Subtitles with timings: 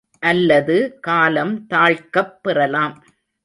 [0.19, 0.97] அல்லது
[0.99, 2.95] காலம் தாழ்க்கப் பெறலாம்.